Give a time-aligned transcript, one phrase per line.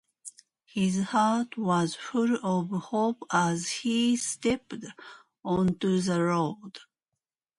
[0.65, 4.83] His heart was full of hope as he stepped
[5.45, 6.79] onto the road.